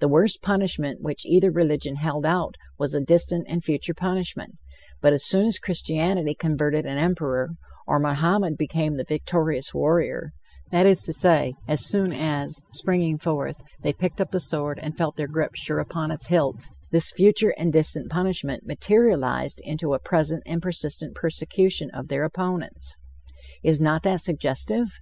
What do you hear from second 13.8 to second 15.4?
they picked up the sword and felt their